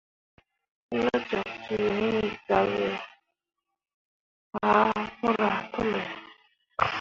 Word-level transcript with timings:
Ne 0.99 1.09
cok 1.29 1.49
cuu 1.63 1.87
hĩĩ, 1.97 2.17
dǝwe 2.47 2.87
ah 4.71 4.99
puura 5.17 5.49
puli. 5.71 6.01